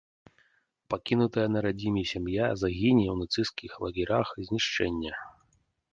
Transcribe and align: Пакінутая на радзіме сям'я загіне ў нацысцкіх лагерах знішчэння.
Пакінутая 0.93 1.43
на 1.55 1.59
радзіме 1.65 2.03
сям'я 2.13 2.45
загіне 2.61 3.05
ў 3.13 3.27
нацысцкіх 3.27 3.71
лагерах 3.85 4.27
знішчэння. 4.49 5.13